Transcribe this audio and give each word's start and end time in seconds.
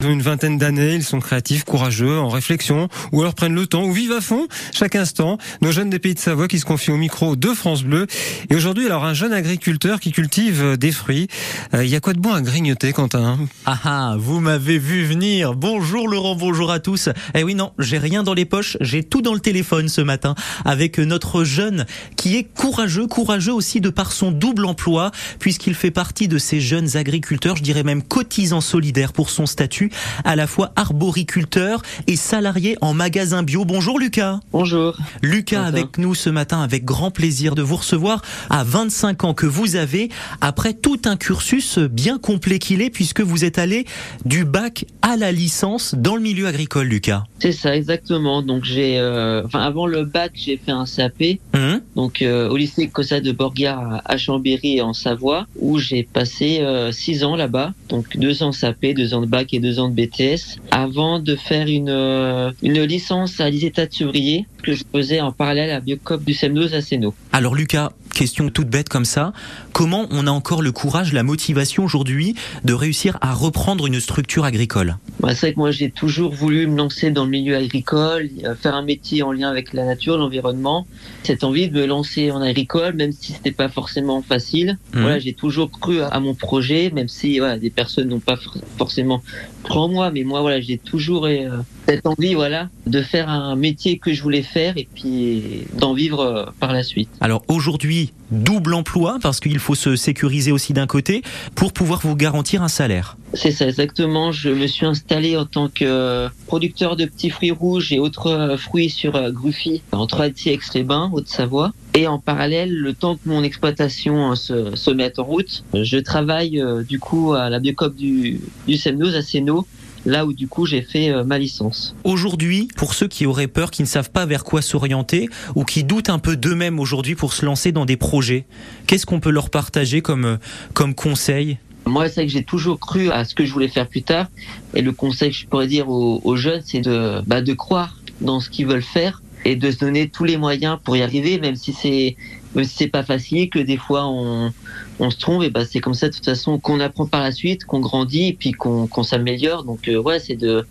Ils 0.00 0.06
ont 0.06 0.12
une 0.12 0.22
vingtaine 0.22 0.58
d'années, 0.58 0.94
ils 0.94 1.02
sont 1.02 1.18
créatifs, 1.18 1.64
courageux, 1.64 2.20
en 2.20 2.28
réflexion, 2.28 2.86
ou 3.10 3.20
alors 3.22 3.34
prennent 3.34 3.56
le 3.56 3.66
temps, 3.66 3.82
ou 3.82 3.92
vivent 3.92 4.12
à 4.12 4.20
fond 4.20 4.46
chaque 4.72 4.94
instant. 4.94 5.38
Nos 5.60 5.72
jeunes 5.72 5.90
des 5.90 5.98
pays 5.98 6.14
de 6.14 6.20
Savoie 6.20 6.46
qui 6.46 6.60
se 6.60 6.64
confient 6.64 6.92
au 6.92 6.96
micro 6.96 7.34
de 7.34 7.48
France 7.48 7.82
Bleu. 7.82 8.06
Et 8.48 8.54
aujourd'hui, 8.54 8.86
alors 8.86 9.04
un 9.04 9.12
jeune 9.12 9.32
agriculteur 9.32 9.98
qui 9.98 10.12
cultive 10.12 10.62
euh, 10.62 10.76
des 10.76 10.92
fruits. 10.92 11.26
Euh, 11.74 11.84
Il 11.84 11.90
y 11.90 11.96
a 11.96 12.00
quoi 12.00 12.12
de 12.12 12.20
bon 12.20 12.32
à 12.32 12.40
grignoter, 12.40 12.92
Quentin? 12.92 13.40
Ah 13.66 13.80
ah, 13.82 14.16
vous 14.20 14.38
m'avez 14.38 14.78
vu 14.78 15.04
venir. 15.04 15.54
Bonjour 15.54 16.06
Laurent, 16.06 16.36
bonjour 16.36 16.70
à 16.70 16.78
tous. 16.78 17.08
Eh 17.34 17.42
oui 17.42 17.56
non, 17.56 17.72
j'ai 17.80 17.98
rien 17.98 18.22
dans 18.22 18.34
les 18.34 18.44
poches, 18.44 18.76
j'ai 18.80 19.02
tout 19.02 19.20
dans 19.20 19.34
le 19.34 19.40
téléphone 19.40 19.88
ce 19.88 20.00
matin 20.00 20.36
avec 20.64 20.98
notre 20.98 21.42
jeune 21.42 21.86
qui 22.14 22.36
est 22.36 22.44
courageux, 22.44 23.08
courageux 23.08 23.52
aussi 23.52 23.80
de 23.80 23.90
par 23.90 24.12
son 24.12 24.30
double 24.30 24.64
emploi 24.64 25.10
puisqu'il 25.40 25.74
fait 25.74 25.90
partie 25.90 26.28
de 26.28 26.38
ces 26.38 26.60
jeunes 26.60 26.96
agriculteurs, 26.96 27.56
je 27.56 27.64
dirais 27.64 27.82
même 27.82 28.04
cotisants 28.04 28.60
solidaires 28.60 29.12
pour 29.12 29.30
son 29.30 29.46
statut, 29.46 29.87
à 30.24 30.36
la 30.36 30.46
fois 30.46 30.72
arboriculteur 30.76 31.82
et 32.06 32.16
salarié 32.16 32.76
en 32.80 32.94
magasin 32.94 33.42
bio. 33.42 33.64
Bonjour 33.64 33.98
Lucas. 33.98 34.40
Bonjour. 34.52 34.96
Lucas 35.22 35.56
Bonjour. 35.58 35.68
avec 35.68 35.98
nous 35.98 36.14
ce 36.14 36.30
matin 36.30 36.60
avec 36.62 36.84
grand 36.84 37.10
plaisir 37.10 37.54
de 37.54 37.62
vous 37.62 37.76
recevoir 37.76 38.22
à 38.50 38.64
25 38.64 39.24
ans 39.24 39.34
que 39.34 39.46
vous 39.46 39.76
avez 39.76 40.08
après 40.40 40.74
tout 40.74 41.00
un 41.04 41.16
cursus 41.16 41.78
bien 41.78 42.18
complet 42.18 42.58
qu'il 42.58 42.82
est 42.82 42.90
puisque 42.90 43.20
vous 43.20 43.44
êtes 43.44 43.58
allé 43.58 43.86
du 44.24 44.44
bac 44.44 44.84
à 45.02 45.16
la 45.16 45.32
licence 45.32 45.94
dans 45.94 46.16
le 46.16 46.22
milieu 46.22 46.46
agricole 46.46 46.86
Lucas. 46.86 47.24
C'est 47.40 47.52
ça, 47.52 47.76
exactement. 47.76 48.42
Donc 48.42 48.64
j'ai, 48.64 48.98
euh, 48.98 49.42
enfin 49.44 49.60
avant 49.60 49.86
le 49.86 50.04
bac, 50.04 50.32
j'ai 50.34 50.56
fait 50.56 50.72
un 50.72 50.84
CAP, 50.84 51.38
Hum 51.54 51.77
donc 51.98 52.22
euh, 52.22 52.48
au 52.48 52.56
lycée 52.56 52.86
Cossa 52.86 53.18
de 53.20 53.32
Borgard 53.32 54.02
à 54.04 54.16
Chambéry 54.16 54.80
en 54.80 54.92
Savoie, 54.92 55.48
où 55.58 55.78
j'ai 55.78 56.04
passé 56.04 56.60
euh, 56.60 56.92
six 56.92 57.24
ans 57.24 57.34
là-bas, 57.34 57.74
donc 57.88 58.16
deux 58.16 58.44
ans 58.44 58.52
CAP, 58.52 58.94
deux 58.94 59.14
ans 59.14 59.20
de 59.20 59.26
bac 59.26 59.52
et 59.52 59.58
deux 59.58 59.80
ans 59.80 59.88
de 59.88 59.94
BTS, 59.94 60.60
avant 60.70 61.18
de 61.18 61.34
faire 61.34 61.66
une 61.66 61.88
euh, 61.88 62.52
une 62.62 62.80
licence 62.84 63.40
à 63.40 63.50
l'ISETA 63.50 63.86
de 63.86 63.92
Sevrier 63.92 64.46
que 64.62 64.74
je 64.74 64.84
faisais 64.94 65.20
en 65.20 65.32
parallèle 65.32 65.72
à 65.72 65.80
Biocop 65.80 66.22
du 66.22 66.34
Semnos 66.34 66.72
à 66.72 66.82
Seno. 66.82 67.14
Alors 67.32 67.56
Lucas, 67.56 67.90
question 68.18 68.50
toute 68.50 68.68
bête 68.68 68.88
comme 68.88 69.04
ça, 69.04 69.32
comment 69.72 70.08
on 70.10 70.26
a 70.26 70.30
encore 70.32 70.60
le 70.60 70.72
courage, 70.72 71.12
la 71.12 71.22
motivation 71.22 71.84
aujourd'hui 71.84 72.34
de 72.64 72.72
réussir 72.74 73.16
à 73.20 73.32
reprendre 73.32 73.86
une 73.86 74.00
structure 74.00 74.44
agricole? 74.44 74.96
Bah, 75.20 75.36
c'est 75.36 75.46
vrai 75.46 75.52
que 75.52 75.58
moi 75.60 75.70
j'ai 75.70 75.88
toujours 75.88 76.34
voulu 76.34 76.66
me 76.66 76.76
lancer 76.76 77.12
dans 77.12 77.24
le 77.24 77.30
milieu 77.30 77.54
agricole, 77.54 78.28
euh, 78.42 78.56
faire 78.56 78.74
un 78.74 78.82
métier 78.82 79.22
en 79.22 79.30
lien 79.30 79.48
avec 79.48 79.72
la 79.72 79.84
nature, 79.84 80.18
l'environnement. 80.18 80.84
Cette 81.22 81.44
envie 81.44 81.68
de 81.68 81.78
me 81.78 81.86
lancer 81.86 82.32
en 82.32 82.42
agricole, 82.42 82.94
même 82.94 83.12
si 83.12 83.34
c'était 83.34 83.52
pas 83.52 83.68
forcément 83.68 84.20
facile. 84.20 84.78
Mhm. 84.94 85.02
Voilà, 85.02 85.18
j'ai 85.20 85.34
toujours 85.34 85.70
cru 85.70 86.00
à, 86.00 86.18
mon 86.18 86.34
projet, 86.34 86.90
même 86.90 87.08
si 87.08 87.38
voilà, 87.38 87.56
des 87.56 87.70
personnes 87.70 88.08
n'ont 88.08 88.18
pas 88.18 88.36
for- 88.36 88.58
forcément 88.78 89.22
cru 89.62 89.78
en 89.78 89.88
moi, 89.88 90.10
mais 90.10 90.24
moi 90.24 90.40
voilà, 90.40 90.60
j'ai 90.60 90.78
toujours 90.78 91.26
euh, 91.26 91.48
cette 91.88 92.06
envie 92.06 92.34
voilà 92.34 92.68
de 92.86 93.00
faire 93.00 93.30
un 93.30 93.56
métier 93.56 93.98
que 93.98 94.12
je 94.12 94.22
voulais 94.22 94.42
faire 94.42 94.76
et 94.76 94.86
puis 94.94 95.64
d'en 95.72 95.94
vivre 95.94 96.20
euh, 96.20 96.44
par 96.60 96.72
la 96.74 96.82
suite. 96.82 97.08
Alors 97.20 97.42
aujourd'hui, 97.48 98.12
double 98.30 98.74
emploi 98.74 99.18
parce 99.22 99.40
qu'il 99.40 99.58
faut 99.58 99.74
se 99.74 99.96
sécuriser 99.96 100.52
aussi 100.52 100.74
d'un 100.74 100.86
côté 100.86 101.22
pour 101.54 101.72
pouvoir 101.72 102.00
vous 102.00 102.14
garantir 102.14 102.62
un 102.62 102.68
salaire. 102.68 103.16
C'est 103.32 103.52
ça 103.52 103.66
exactement. 103.66 104.32
Je 104.32 104.50
me 104.50 104.66
suis 104.66 104.84
installé 104.84 105.38
en 105.38 105.46
tant 105.46 105.68
que 105.68 105.84
euh, 105.84 106.28
producteur 106.46 106.94
de 106.94 107.06
petits 107.06 107.30
fruits 107.30 107.52
rouges 107.52 107.90
et 107.90 107.98
autres 107.98 108.26
euh, 108.26 108.56
fruits 108.58 108.90
sur 108.90 109.32
Gruffy, 109.32 109.80
entre 109.92 110.20
Alti 110.20 110.50
et 110.50 110.54
Aix-les-Bains, 110.54 111.10
Haute-Savoie. 111.12 111.72
Et 111.94 112.06
en 112.06 112.18
parallèle, 112.18 112.74
le 112.74 112.92
temps 112.92 113.16
que 113.16 113.26
mon 113.26 113.42
exploitation 113.42 114.34
se, 114.34 114.76
se 114.76 114.90
mette 114.90 115.18
en 115.18 115.24
route, 115.24 115.64
je 115.74 115.96
travaille 115.98 116.62
du 116.86 117.00
coup 117.00 117.32
à 117.32 117.48
la 117.50 117.58
biocop 117.58 117.96
du, 117.96 118.40
du 118.66 118.76
Semnos 118.76 119.14
à 119.14 119.22
Seno, 119.22 119.66
là 120.08 120.26
où 120.26 120.32
du 120.32 120.48
coup 120.48 120.66
j'ai 120.66 120.82
fait 120.82 121.10
euh, 121.10 121.22
ma 121.22 121.38
licence. 121.38 121.94
Aujourd'hui, 122.04 122.68
pour 122.76 122.94
ceux 122.94 123.06
qui 123.06 123.26
auraient 123.26 123.46
peur, 123.46 123.70
qui 123.70 123.82
ne 123.82 123.86
savent 123.86 124.10
pas 124.10 124.26
vers 124.26 124.42
quoi 124.42 124.62
s'orienter 124.62 125.28
ou 125.54 125.64
qui 125.64 125.84
doutent 125.84 126.10
un 126.10 126.18
peu 126.18 126.36
d'eux-mêmes 126.36 126.80
aujourd'hui 126.80 127.14
pour 127.14 127.32
se 127.32 127.44
lancer 127.44 127.72
dans 127.72 127.84
des 127.84 127.96
projets, 127.96 128.46
qu'est-ce 128.86 129.06
qu'on 129.06 129.20
peut 129.20 129.30
leur 129.30 129.50
partager 129.50 130.00
comme, 130.00 130.24
euh, 130.24 130.36
comme 130.72 130.94
conseil? 130.94 131.58
Moi, 131.86 132.08
c'est 132.08 132.16
vrai 132.16 132.26
que 132.26 132.32
j'ai 132.32 132.42
toujours 132.42 132.78
cru 132.78 133.10
à 133.10 133.24
ce 133.24 133.34
que 133.34 133.44
je 133.44 133.52
voulais 133.52 133.68
faire 133.68 133.88
plus 133.88 134.02
tard. 134.02 134.26
Et 134.74 134.82
le 134.82 134.92
conseil 134.92 135.30
que 135.30 135.36
je 135.36 135.46
pourrais 135.46 135.66
dire 135.66 135.88
aux, 135.88 136.20
aux 136.22 136.36
jeunes, 136.36 136.60
c'est 136.64 136.80
de, 136.80 137.22
bah, 137.26 137.40
de 137.40 137.54
croire 137.54 137.96
dans 138.20 138.40
ce 138.40 138.50
qu'ils 138.50 138.66
veulent 138.66 138.82
faire 138.82 139.22
et 139.44 139.56
de 139.56 139.70
se 139.70 139.78
donner 139.78 140.08
tous 140.08 140.24
les 140.24 140.36
moyens 140.36 140.78
pour 140.82 140.96
y 140.96 141.02
arriver, 141.02 141.38
même 141.38 141.56
si 141.56 141.72
c'est 141.72 142.16
même 142.54 142.64
si 142.64 142.74
c'est 142.76 142.88
pas 142.88 143.02
facile, 143.02 143.50
que 143.50 143.58
des 143.58 143.76
fois 143.76 144.06
on, 144.06 144.52
on 144.98 145.10
se 145.10 145.18
trompe. 145.18 145.42
Et 145.42 145.50
bah, 145.50 145.64
c'est 145.64 145.80
comme 145.80 145.94
ça 145.94 146.08
de 146.08 146.14
toute 146.14 146.24
façon 146.24 146.58
qu'on 146.58 146.80
apprend 146.80 147.06
par 147.06 147.20
la 147.22 147.32
suite, 147.32 147.64
qu'on 147.64 147.80
grandit 147.80 148.28
et 148.28 148.32
puis 148.32 148.52
qu'on 148.52 148.86
qu'on 148.86 149.02
s'améliore. 149.02 149.64
Donc 149.64 149.88
euh, 149.88 149.96
ouais, 150.00 150.18
c'est 150.18 150.36
de 150.36 150.66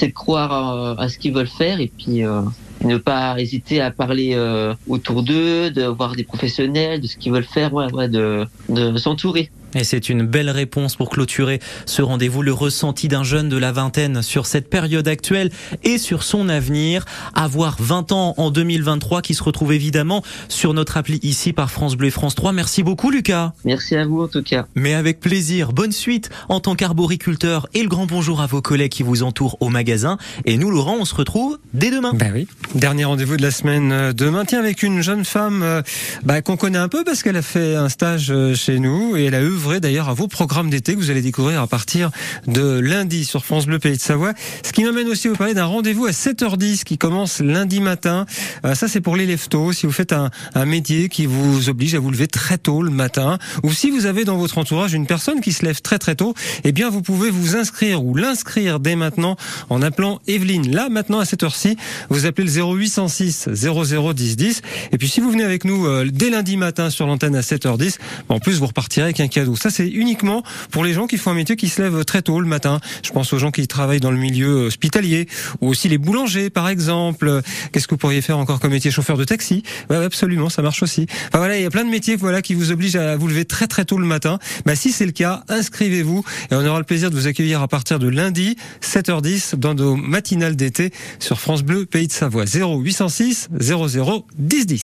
de 0.00 0.06
croire 0.12 0.52
à, 0.52 1.00
à 1.02 1.08
ce 1.08 1.18
qu'ils 1.18 1.34
veulent 1.34 1.46
faire 1.46 1.80
et 1.80 1.92
puis 1.98 2.24
euh, 2.24 2.42
ne 2.82 2.96
pas 2.96 3.38
hésiter 3.38 3.80
à 3.80 3.90
parler 3.90 4.32
euh, 4.34 4.74
autour 4.86 5.22
d'eux, 5.22 5.70
de 5.70 5.84
voir 5.84 6.16
des 6.16 6.24
professionnels, 6.24 7.00
de 7.00 7.06
ce 7.06 7.16
qu'ils 7.16 7.32
veulent 7.32 7.44
faire, 7.44 7.72
ouais, 7.74 7.92
ouais, 7.92 8.08
de, 8.08 8.46
de 8.68 8.96
s'entourer. 8.96 9.50
Et 9.74 9.84
c'est 9.84 10.08
une 10.08 10.22
belle 10.22 10.50
réponse 10.50 10.96
pour 10.96 11.10
clôturer 11.10 11.60
ce 11.86 12.02
rendez-vous, 12.02 12.42
le 12.42 12.52
ressenti 12.52 13.08
d'un 13.08 13.24
jeune 13.24 13.48
de 13.48 13.56
la 13.56 13.72
vingtaine 13.72 14.22
sur 14.22 14.46
cette 14.46 14.68
période 14.68 15.08
actuelle 15.08 15.50
et 15.84 15.98
sur 15.98 16.22
son 16.22 16.48
avenir. 16.48 17.04
Avoir 17.34 17.76
20 17.80 18.12
ans 18.12 18.34
en 18.36 18.50
2023 18.50 19.22
qui 19.22 19.34
se 19.34 19.42
retrouve 19.42 19.72
évidemment 19.72 20.22
sur 20.48 20.74
notre 20.74 20.96
appli 20.96 21.20
ici 21.22 21.52
par 21.52 21.70
France 21.70 21.96
Bleu 21.96 22.08
et 22.08 22.10
France 22.10 22.34
3. 22.34 22.52
Merci 22.52 22.82
beaucoup 22.82 23.10
Lucas. 23.10 23.52
Merci 23.64 23.96
à 23.96 24.04
vous 24.04 24.22
en 24.22 24.28
tout 24.28 24.42
cas. 24.42 24.66
Mais 24.74 24.94
avec 24.94 25.20
plaisir, 25.20 25.72
bonne 25.72 25.92
suite 25.92 26.30
en 26.48 26.60
tant 26.60 26.74
qu'arboriculteur 26.74 27.68
et 27.74 27.82
le 27.82 27.88
grand 27.88 28.06
bonjour 28.06 28.40
à 28.40 28.46
vos 28.46 28.62
collègues 28.62 28.92
qui 28.92 29.02
vous 29.02 29.22
entourent 29.22 29.56
au 29.60 29.68
magasin. 29.68 30.18
Et 30.44 30.56
nous 30.56 30.70
Laurent, 30.70 30.96
on 31.00 31.04
se 31.04 31.14
retrouve 31.14 31.58
dès 31.74 31.90
demain. 31.90 32.12
Ben 32.14 32.32
oui. 32.34 32.48
Dernier 32.74 33.04
rendez-vous 33.04 33.36
de 33.36 33.42
la 33.42 33.50
semaine 33.50 33.92
euh, 33.92 34.12
de 34.12 34.28
maintien 34.28 34.58
avec 34.58 34.82
une 34.82 35.02
jeune 35.02 35.24
femme 35.24 35.62
euh, 35.62 35.82
bah, 36.24 36.42
qu'on 36.42 36.56
connaît 36.56 36.78
un 36.78 36.88
peu 36.88 37.04
parce 37.04 37.22
qu'elle 37.22 37.36
a 37.36 37.42
fait 37.42 37.74
un 37.76 37.88
stage 37.88 38.30
euh, 38.30 38.54
chez 38.54 38.78
nous 38.78 39.16
et 39.16 39.24
elle 39.24 39.34
a 39.34 39.42
œuvré 39.60 39.78
d'ailleurs 39.78 40.08
à 40.08 40.14
vos 40.14 40.26
programmes 40.26 40.70
d'été 40.70 40.94
que 40.94 40.98
vous 40.98 41.10
allez 41.10 41.20
découvrir 41.20 41.60
à 41.60 41.66
partir 41.66 42.10
de 42.46 42.78
lundi 42.78 43.26
sur 43.26 43.44
France 43.44 43.66
Bleu 43.66 43.78
Pays 43.78 43.98
de 43.98 44.00
Savoie. 44.00 44.32
Ce 44.64 44.72
qui 44.72 44.84
m'amène 44.84 45.06
aussi 45.06 45.26
à 45.26 45.30
vous 45.32 45.36
parler 45.36 45.52
d'un 45.52 45.66
rendez-vous 45.66 46.06
à 46.06 46.12
7h10 46.12 46.82
qui 46.84 46.96
commence 46.96 47.40
lundi 47.40 47.80
matin. 47.80 48.24
Euh, 48.64 48.74
ça 48.74 48.88
c'est 48.88 49.02
pour 49.02 49.16
les 49.16 49.26
lève-tôt. 49.26 49.72
Si 49.72 49.84
vous 49.84 49.92
faites 49.92 50.14
un, 50.14 50.30
métier 50.64 51.10
qui 51.10 51.26
vous 51.26 51.68
oblige 51.68 51.94
à 51.94 51.98
vous 51.98 52.10
lever 52.10 52.26
très 52.26 52.56
tôt 52.56 52.82
le 52.82 52.90
matin 52.90 53.38
ou 53.62 53.70
si 53.70 53.90
vous 53.90 54.06
avez 54.06 54.24
dans 54.24 54.38
votre 54.38 54.56
entourage 54.56 54.94
une 54.94 55.06
personne 55.06 55.42
qui 55.42 55.52
se 55.52 55.62
lève 55.62 55.82
très 55.82 55.98
très 55.98 56.14
tôt, 56.14 56.32
eh 56.64 56.72
bien 56.72 56.88
vous 56.88 57.02
pouvez 57.02 57.28
vous 57.28 57.56
inscrire 57.56 58.02
ou 58.02 58.14
l'inscrire 58.14 58.80
dès 58.80 58.96
maintenant 58.96 59.36
en 59.68 59.82
appelant 59.82 60.20
Evelyne. 60.26 60.74
Là 60.74 60.88
maintenant 60.88 61.18
à 61.18 61.26
cette 61.26 61.42
heure-ci, 61.42 61.76
vous 62.08 62.24
appelez 62.24 62.46
le 62.46 62.62
0806 62.62 63.50
00 63.52 64.14
10 64.14 64.36
10 64.36 64.62
et 64.92 64.96
puis 64.96 65.08
si 65.08 65.20
vous 65.20 65.30
venez 65.30 65.44
avec 65.44 65.66
nous 65.66 65.86
euh, 65.86 66.08
dès 66.10 66.30
lundi 66.30 66.56
matin 66.56 66.88
sur 66.88 67.06
l'antenne 67.06 67.36
à 67.36 67.42
7h10, 67.42 67.98
en 68.30 68.38
plus 68.38 68.58
vous 68.58 68.66
repartirez 68.66 69.04
avec 69.04 69.20
un 69.20 69.28
cadeau. 69.28 69.49
Ça 69.56 69.70
c'est 69.70 69.88
uniquement 69.88 70.42
pour 70.70 70.84
les 70.84 70.92
gens 70.92 71.06
qui 71.06 71.16
font 71.16 71.30
un 71.30 71.34
métier 71.34 71.56
qui 71.56 71.68
se 71.68 71.80
lève 71.82 72.04
très 72.04 72.22
tôt 72.22 72.40
le 72.40 72.46
matin. 72.46 72.80
Je 73.02 73.10
pense 73.10 73.32
aux 73.32 73.38
gens 73.38 73.50
qui 73.50 73.66
travaillent 73.66 74.00
dans 74.00 74.10
le 74.10 74.18
milieu 74.18 74.66
hospitalier 74.66 75.28
ou 75.60 75.68
aussi 75.68 75.88
les 75.88 75.98
boulangers 75.98 76.50
par 76.50 76.68
exemple. 76.68 77.42
Qu'est-ce 77.72 77.86
que 77.86 77.94
vous 77.94 77.98
pourriez 77.98 78.22
faire 78.22 78.38
encore 78.38 78.60
comme 78.60 78.72
métier 78.72 78.90
chauffeur 78.90 79.16
de 79.16 79.24
taxi? 79.24 79.62
Ouais, 79.88 79.96
absolument, 79.96 80.48
ça 80.48 80.62
marche 80.62 80.82
aussi. 80.82 81.06
Enfin 81.28 81.38
voilà, 81.38 81.58
il 81.58 81.62
y 81.62 81.66
a 81.66 81.70
plein 81.70 81.84
de 81.84 81.90
métiers 81.90 82.16
voilà 82.16 82.42
qui 82.42 82.54
vous 82.54 82.72
obligent 82.72 82.96
à 82.96 83.16
vous 83.16 83.28
lever 83.28 83.44
très 83.44 83.66
très 83.66 83.84
tôt 83.84 83.98
le 83.98 84.06
matin. 84.06 84.38
Bah 84.66 84.76
si 84.76 84.92
c'est 84.92 85.06
le 85.06 85.12
cas, 85.12 85.44
inscrivez-vous 85.48 86.24
et 86.50 86.54
on 86.54 86.66
aura 86.66 86.78
le 86.78 86.84
plaisir 86.84 87.10
de 87.10 87.16
vous 87.16 87.26
accueillir 87.26 87.62
à 87.62 87.68
partir 87.68 87.98
de 87.98 88.08
lundi 88.08 88.56
7h10 88.82 89.56
dans 89.56 89.74
nos 89.74 89.96
matinales 89.96 90.56
d'été 90.56 90.92
sur 91.18 91.40
France 91.40 91.62
Bleu 91.62 91.86
Pays 91.86 92.06
de 92.06 92.12
Savoie 92.12 92.44
0806 92.44 93.48
00 93.58 94.26
10 94.38 94.66
10. 94.66 94.78